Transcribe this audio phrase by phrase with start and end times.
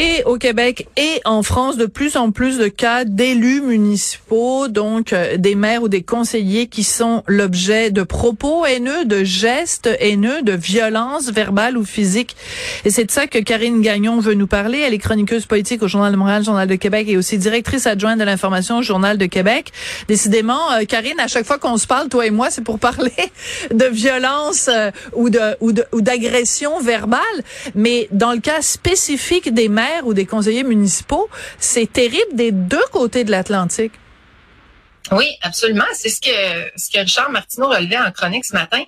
[0.00, 5.12] Et au Québec et en France, de plus en plus de cas d'élus municipaux, donc
[5.12, 10.42] euh, des maires ou des conseillers qui sont l'objet de propos haineux, de gestes haineux,
[10.42, 12.36] de violences verbales ou physiques.
[12.84, 14.78] Et c'est de ça que Karine Gagnon veut nous parler.
[14.78, 18.20] Elle est chroniqueuse politique au Journal de Montréal, Journal de Québec et aussi directrice adjointe
[18.20, 19.72] de l'information au Journal de Québec.
[20.06, 23.10] Décidément, euh, Karine, à chaque fois qu'on se parle, toi et moi, c'est pour parler
[23.74, 27.20] de violence euh, ou de ou d'agression verbale.
[27.74, 31.28] Mais dans le cas spécifique des maires ou des conseillers municipaux,
[31.58, 33.92] c'est terrible des deux côtés de l'Atlantique.
[35.12, 35.84] Oui, absolument.
[35.94, 36.28] C'est ce que
[36.76, 38.82] ce que Richard Martineau relevait en chronique ce matin.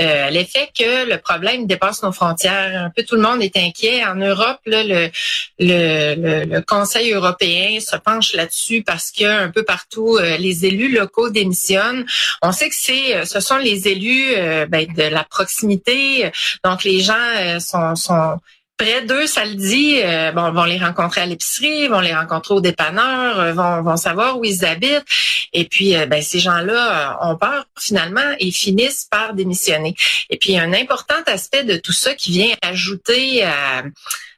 [0.00, 2.84] Euh, L'effet que le problème dépasse nos frontières.
[2.84, 4.04] Un peu tout le monde est inquiet.
[4.04, 5.10] En Europe, le,
[5.58, 10.92] le, le, Conseil européen se penche là-dessus parce que un peu partout, euh, les élus
[10.92, 12.06] locaux démissionnent.
[12.42, 16.30] On sait que c'est euh, ce sont les élus euh, ben, de la proximité.
[16.64, 18.38] Donc les gens sont, sont
[18.78, 22.54] près d'eux, ça le dit, euh, bon, vont les rencontrer à l'épicerie, vont les rencontrer
[22.54, 25.04] au dépanneur, euh, vont, vont savoir où ils habitent.
[25.52, 29.94] Et puis, euh, ben, ces gens-là ont peur finalement et finissent par démissionner.
[30.30, 33.82] Et puis, un important aspect de tout ça qui vient ajouter à,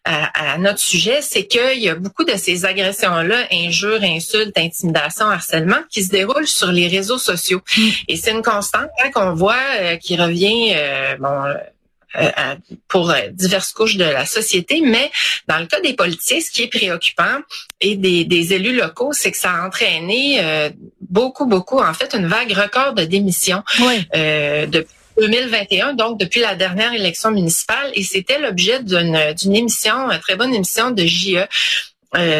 [0.04, 5.80] à, notre sujet, c'est qu'il y a beaucoup de ces agressions-là, injures, insultes, intimidations, harcèlement,
[5.90, 7.60] qui se déroulent sur les réseaux sociaux.
[7.76, 7.88] Mm.
[8.08, 10.74] Et c'est une constante hein, qu'on voit qui revient,
[11.18, 11.44] bon
[12.16, 12.56] euh,
[12.88, 15.10] pour euh, diverses couches de la société, mais
[15.46, 17.38] dans le cas des politiciens, ce qui est préoccupant
[17.80, 22.14] et des, des élus locaux, c'est que ça a entraîné euh, beaucoup, beaucoup, en fait,
[22.14, 23.62] une vague record de démissions
[24.14, 30.10] euh, depuis 2021, donc depuis la dernière élection municipale, et c'était l'objet d'une, d'une émission,
[30.10, 31.46] une très bonne émission de JE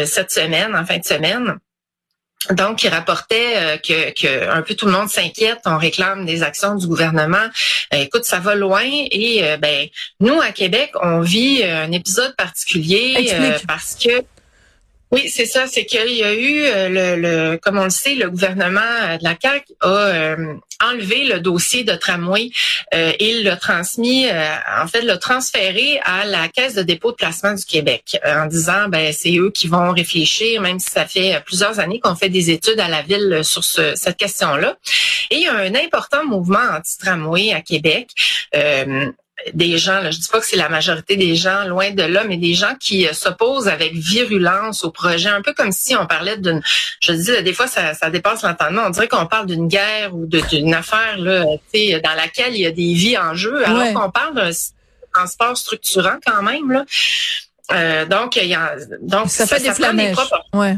[0.04, 1.58] cette semaine, en fin de semaine
[2.48, 6.42] donc, il rapportait euh, que, que, un peu tout le monde s'inquiète, on réclame des
[6.42, 7.47] actions du gouvernement.
[7.92, 9.88] Euh, écoute, ça va loin et euh, ben
[10.20, 13.31] nous à Québec, on vit un épisode particulier
[13.69, 14.25] parce que
[15.10, 15.66] oui, c'est ça.
[15.66, 16.62] C'est qu'il y a eu
[16.93, 20.37] le, le, comme on le sait, le gouvernement de la CAQ a
[20.81, 22.50] enlevé le dossier de tramway
[22.94, 27.16] euh, et l'a transmis, euh, en fait, l'a transféré à la Caisse de dépôt de
[27.16, 31.06] placement du Québec euh, en disant, ben c'est eux qui vont réfléchir, même si ça
[31.06, 34.77] fait plusieurs années qu'on fait des études à la ville sur ce, cette question-là.
[35.31, 38.10] Et il y a un important mouvement anti-tramway à Québec.
[39.55, 42.25] Des gens, là, je dis pas que c'est la majorité des gens, loin de là,
[42.25, 46.06] mais des gens qui euh, s'opposent avec virulence au projet, un peu comme si on
[46.06, 46.62] parlait d'une,
[47.01, 50.27] je dis, des fois ça, ça dépasse l'entendement, on dirait qu'on parle d'une guerre ou
[50.27, 54.34] d'une affaire là, dans laquelle il y a des vies en jeu, alors qu'on parle
[54.34, 54.51] d'un
[55.12, 56.84] transport structurant quand même là.
[57.72, 59.69] Euh, donc, il y a, donc ça, fait des.
[60.53, 60.77] Ouais.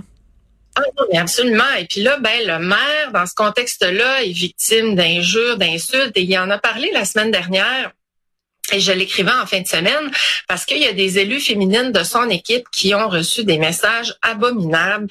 [0.75, 1.71] Ah non, mais absolument.
[1.79, 6.17] Et puis là, ben le maire, dans ce contexte-là, est victime d'injures, d'insultes.
[6.17, 7.93] Et il en a parlé la semaine dernière
[8.73, 10.11] et je l'écrivais en fin de semaine
[10.49, 14.15] parce qu'il y a des élus féminines de son équipe qui ont reçu des messages
[14.23, 15.07] abominables.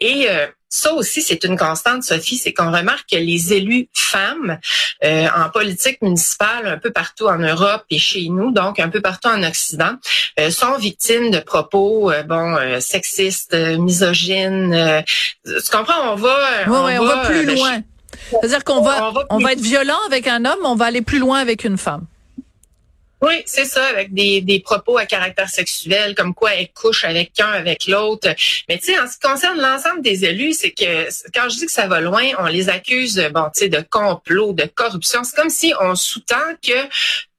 [0.00, 4.58] Et euh, ça aussi, c'est une constante, Sophie, c'est qu'on remarque que les élus femmes
[5.04, 9.00] euh, en politique municipale un peu partout en Europe et chez nous, donc un peu
[9.00, 9.94] partout en Occident,
[10.38, 15.04] euh, sont victimes de propos bon sexistes, misogynes.
[15.44, 16.12] tu comprends?
[16.12, 17.80] On va, on, on va, plus loin.
[18.30, 21.38] C'est-à-dire qu'on va, on va être violent avec un homme, on va aller plus loin
[21.38, 22.06] avec une femme.
[23.22, 27.32] Oui, c'est ça, avec des, des propos à caractère sexuel, comme quoi elle couche avec
[27.32, 28.28] qu'un, avec l'autre.
[28.68, 31.66] Mais tu sais, en ce qui concerne l'ensemble des élus, c'est que quand je dis
[31.66, 35.24] que ça va loin, on les accuse, bon, tu sais, de complot, de corruption.
[35.24, 36.74] C'est comme si on sous-tend que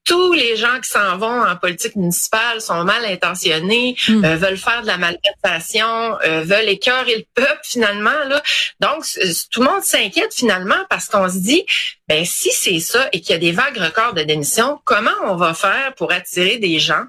[0.07, 4.23] tous les gens qui s'en vont en politique municipale sont mal intentionnés, hmm.
[4.23, 8.23] euh, veulent faire de la malversation, euh, veulent écœurer le peuple finalement.
[8.29, 8.41] Là.
[8.79, 9.03] Donc,
[9.51, 11.65] tout le monde s'inquiète finalement parce qu'on se dit,
[12.07, 15.35] ben si c'est ça et qu'il y a des vagues records de démission, comment on
[15.35, 17.03] va faire pour attirer des gens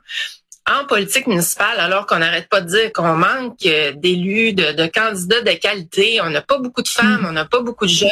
[0.68, 5.40] en politique municipale, alors qu'on n'arrête pas de dire qu'on manque euh, d'élus, de, candidats
[5.40, 7.26] de qualité, on n'a pas beaucoup de femmes, mm.
[7.26, 8.08] on n'a pas beaucoup de jeunes.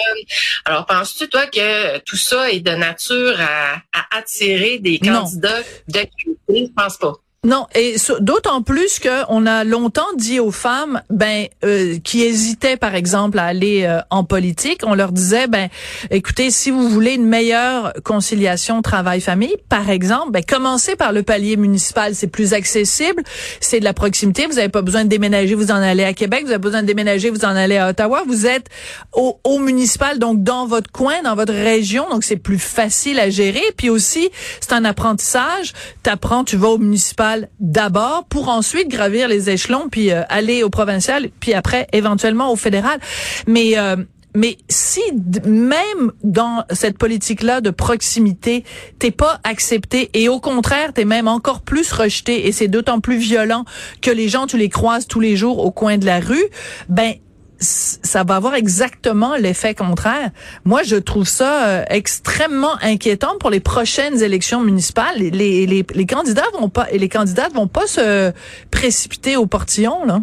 [0.64, 3.82] Alors, penses-tu, toi, que tout ça est de nature à,
[4.16, 6.36] attirer des candidats de qualité?
[6.48, 7.12] Je pense pas.
[7.46, 12.96] Non, et d'autant plus qu'on a longtemps dit aux femmes, ben, euh, qui hésitaient par
[12.96, 15.68] exemple à aller euh, en politique, on leur disait, ben,
[16.10, 21.56] écoutez, si vous voulez une meilleure conciliation travail-famille, par exemple, ben, commencez par le palier
[21.56, 23.22] municipal, c'est plus accessible,
[23.60, 26.46] c'est de la proximité, vous n'avez pas besoin de déménager, vous en allez à Québec,
[26.46, 28.66] vous avez besoin de déménager, vous en allez à Ottawa, vous êtes
[29.12, 33.30] au, au municipal, donc dans votre coin, dans votre région, donc c'est plus facile à
[33.30, 39.28] gérer, puis aussi c'est un apprentissage, t'apprends, tu vas au municipal d'abord pour ensuite gravir
[39.28, 42.98] les échelons puis euh, aller au provincial puis après éventuellement au fédéral.
[43.46, 43.96] Mais euh,
[44.36, 45.00] mais si
[45.46, 48.64] même dans cette politique-là de proximité,
[48.98, 53.16] t'es pas accepté et au contraire, t'es même encore plus rejeté et c'est d'autant plus
[53.16, 53.64] violent
[54.02, 56.44] que les gens, tu les croises tous les jours au coin de la rue,
[56.90, 57.14] ben
[57.58, 60.30] ça va avoir exactement l'effet contraire.
[60.64, 65.16] Moi, je trouve ça euh, extrêmement inquiétant pour les prochaines élections municipales.
[65.18, 68.32] Les, les, les, candidats vont pas et les candidates vont pas se
[68.70, 70.20] précipiter au portillon, là.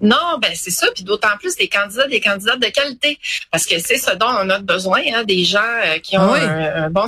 [0.00, 3.18] Non, ben c'est ça, puis d'autant plus des candidats, des candidats de qualité,
[3.50, 6.84] parce que c'est ce dont on a besoin, hein, des gens euh, qui ont ah
[6.84, 7.06] un, bon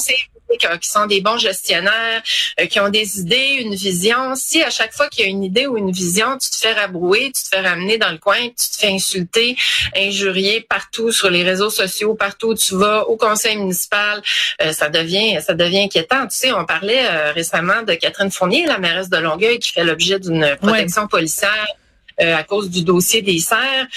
[0.59, 2.23] qui sont des bons gestionnaires,
[2.59, 4.35] euh, qui ont des idées, une vision.
[4.35, 6.73] Si à chaque fois qu'il y a une idée ou une vision, tu te fais
[6.73, 9.57] rabrouer, tu te fais ramener dans le coin, tu te fais insulter,
[9.97, 14.23] injurier partout sur les réseaux sociaux, partout où tu vas, au conseil municipal,
[14.61, 16.27] euh, ça devient ça devient inquiétant.
[16.27, 20.19] Tu sais, on parlait récemment de Catherine Fournier, la mairesse de Longueuil, qui fait l'objet
[20.19, 21.67] d'une protection policière
[22.21, 23.89] à cause du dossier des serres.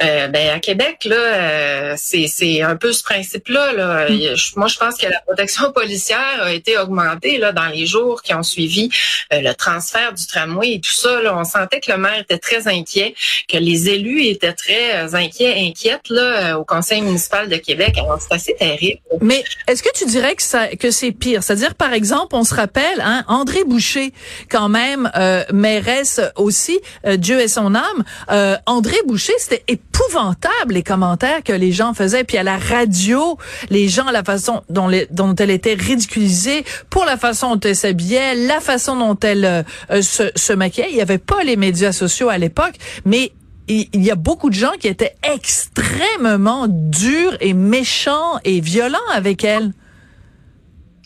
[0.00, 3.72] Euh, ben à Québec là, euh, c'est c'est un peu ce principe-là.
[3.72, 4.08] Là.
[4.08, 4.36] Mm.
[4.54, 8.32] moi, je pense que la protection policière a été augmentée là dans les jours qui
[8.32, 8.90] ont suivi
[9.32, 11.20] euh, le transfert du tramway et tout ça.
[11.20, 13.14] Là, on sentait que le maire était très inquiet,
[13.48, 17.96] que les élus étaient très inquiets, inquiètes là au Conseil municipal de Québec.
[17.98, 19.00] Alors c'est assez terrible.
[19.20, 21.42] Mais est-ce que tu dirais que ça que c'est pire?
[21.42, 24.12] C'est-à-dire par exemple, on se rappelle, hein, André Boucher,
[24.48, 25.10] quand même
[25.52, 28.58] mairesse aussi, Dieu est son âme.
[28.66, 32.24] André Boucher, c'était épouvantable les commentaires que les gens faisaient.
[32.24, 33.38] Puis à la radio,
[33.70, 38.60] les gens, la façon dont, elle était ridiculisée, pour la façon dont elle s'habillait, la
[38.60, 40.88] façon dont elle euh, euh, se, se maquillait.
[40.90, 42.74] Il n'y avait pas les médias sociaux à l'époque,
[43.04, 43.32] mais
[43.68, 49.44] il y a beaucoup de gens qui étaient extrêmement durs et méchants et violents avec
[49.44, 49.72] elle.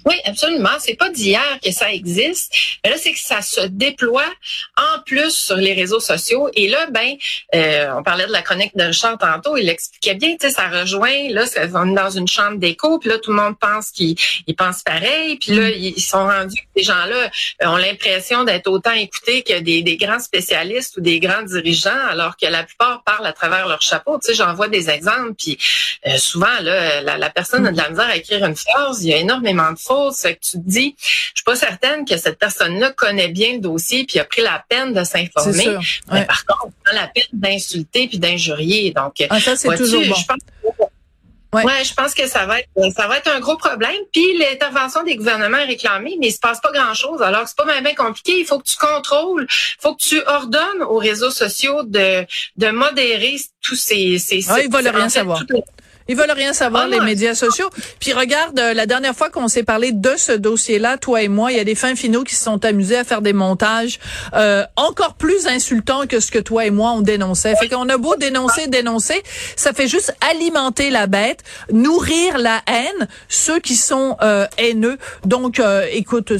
[0.04, 0.70] Oui, absolument.
[0.78, 2.52] C'est pas d'hier que ça existe.
[2.84, 4.30] Mais là, c'est que ça se déploie
[4.76, 6.48] en plus sur les réseaux sociaux.
[6.54, 7.14] Et là, ben,
[7.54, 9.56] euh, on parlait de la chronique de Richard tantôt.
[9.56, 11.28] Il expliquait bien, tu sais, ça rejoint.
[11.30, 11.44] Là,
[11.74, 12.98] on est dans une chambre d'écho.
[12.98, 14.16] Puis là, tout le monde pense qu'ils
[14.56, 15.36] pensent pareil.
[15.36, 15.74] Puis là, mm.
[15.74, 16.66] ils sont rendus.
[16.76, 17.30] Ces gens-là
[17.64, 22.36] ont l'impression d'être autant écoutés que des, des, grands spécialistes ou des grands dirigeants, alors
[22.36, 24.18] que la plupart parlent à travers leur chapeau.
[24.18, 25.34] Tu sais, j'en vois des exemples.
[25.38, 25.58] Puis
[26.06, 29.04] euh, souvent, là, la, la personne a de la misère à écrire une phrase.
[29.04, 29.78] Il y a énormément de
[30.34, 34.04] que tu te dis, je suis pas certaine que cette personne-là connaît bien le dossier
[34.04, 35.76] puis a pris la peine de s'informer.
[36.10, 38.92] Mais par contre, on prend la peine d'insulter puis d'injurier.
[38.92, 40.14] Donc, ah, ça, c'est toujours bon.
[40.14, 40.38] Je pense
[41.54, 41.84] Ouais.
[41.84, 43.94] je pense que ça va être ça va être un gros problème.
[44.10, 47.20] Puis l'intervention des gouvernements est réclamée, mais il se passe pas grand chose.
[47.20, 48.40] Alors c'est pas bien compliqué.
[48.40, 52.24] Il faut que tu contrôles, il faut que tu ordonnes aux réseaux sociaux de
[52.56, 54.50] de modérer tous ces ces.
[54.50, 55.42] Ah, ils veulent rien savoir.
[56.08, 57.70] Ils veulent rien savoir, les médias sociaux.
[58.00, 61.52] Puis regarde, euh, la dernière fois qu'on s'est parlé de ce dossier-là, toi et moi,
[61.52, 63.98] il y a des fins finaux qui se sont amusés à faire des montages
[64.34, 67.54] euh, encore plus insultants que ce que toi et moi on dénonçait.
[67.56, 69.22] Fait qu'on a beau dénoncer, dénoncer,
[69.56, 74.98] ça fait juste alimenter la bête, nourrir la haine, ceux qui sont euh, haineux.
[75.24, 76.32] Donc, euh, écoute,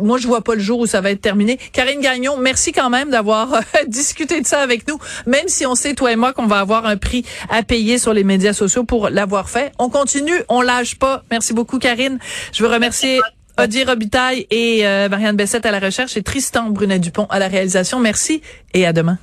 [0.00, 1.58] moi je vois pas le jour où ça va être terminé.
[1.72, 5.94] Karine Gagnon, merci quand même d'avoir discuté de ça avec nous, même si on sait
[5.94, 9.08] toi et moi qu'on va avoir un prix à payer sur les médias sociaux pour
[9.08, 9.72] l'avoir fait.
[9.78, 11.24] On continue, on lâche pas.
[11.30, 12.18] Merci beaucoup, Karine.
[12.52, 13.22] Je veux remercier
[13.58, 18.00] Odile Robitaille et euh, Marianne Bessette à la recherche et Tristan Brunet-Dupont à la réalisation.
[18.00, 18.42] Merci
[18.74, 19.16] et à demain.